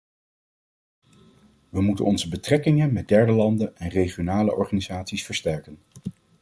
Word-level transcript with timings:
We 1.69 1.81
moeten 1.81 2.05
onze 2.05 2.29
betrekkingen 2.29 2.93
met 2.93 3.07
derde 3.07 3.31
landen 3.31 3.77
en 3.77 3.89
regionale 3.89 4.55
organisaties 4.55 5.25
versterken. 5.25 5.77